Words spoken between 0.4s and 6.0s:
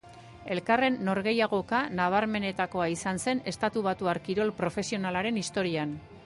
Elkarren norgehiagoka nabarmenetakoa izan zen estatubatuar kirol profesionalaren historian.